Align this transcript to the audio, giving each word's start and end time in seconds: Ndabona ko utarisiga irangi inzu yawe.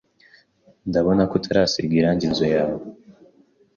Ndabona 0.89 1.21
ko 1.29 1.33
utarisiga 1.39 1.93
irangi 1.99 2.23
inzu 2.29 2.45
yawe. 2.55 2.81